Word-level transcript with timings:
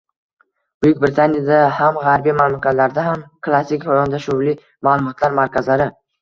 Buyuk 0.85 1.01
Britaniyada 1.01 1.59
ham, 1.79 1.99
gʻarbiy 2.07 2.35
mamlakatlarda 2.39 3.03
ham 3.09 3.21
klassik 3.49 3.87
yondashuvli 3.91 4.57
maʼlumotlar 4.89 5.39
markazlari 5.43 5.89